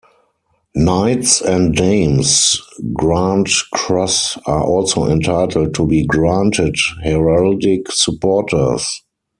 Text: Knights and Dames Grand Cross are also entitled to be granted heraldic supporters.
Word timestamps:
Knights 0.73 1.41
and 1.41 1.75
Dames 1.75 2.59
Grand 2.91 3.47
Cross 3.71 4.39
are 4.47 4.63
also 4.63 5.05
entitled 5.07 5.75
to 5.75 5.85
be 5.85 6.07
granted 6.07 6.73
heraldic 7.03 7.91
supporters. 7.91 9.03